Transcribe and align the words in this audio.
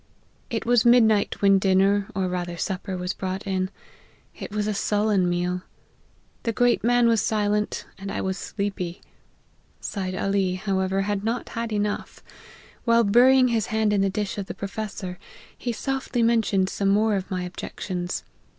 "It 0.49 0.65
was 0.65 0.83
midnight 0.83 1.43
when 1.43 1.59
dinner, 1.59 2.07
or 2.15 2.27
rather 2.27 2.57
supper, 2.57 2.97
was 2.97 3.13
brought 3.13 3.45
in: 3.45 3.69
it 4.35 4.49
was 4.49 4.65
a 4.65 4.73
sullen 4.73 5.29
meal. 5.29 5.61
The 6.41 6.51
great 6.51 6.83
man 6.83 7.07
was 7.07 7.21
silent, 7.21 7.85
and 7.99 8.11
I 8.11 8.19
was 8.19 8.35
sleepy. 8.35 9.01
Seid 9.79 10.15
Ali, 10.15 10.55
how 10.55 10.79
ever, 10.79 11.01
had 11.03 11.23
not 11.23 11.49
had 11.49 11.71
enough. 11.71 12.23
While 12.83 13.03
burying 13.03 13.49
hia 13.49 13.61
hand 13.67 13.93
in 13.93 14.01
the 14.01 14.09
dish 14.09 14.39
of 14.39 14.47
the 14.47 14.55
professor, 14.55 15.19
he 15.55 15.71
softly 15.71 16.23
men 16.23 16.41
tioned 16.41 16.69
some 16.69 16.89
more 16.89 17.15
of 17.15 17.29
my 17.29 17.43
objections. 17.43 18.23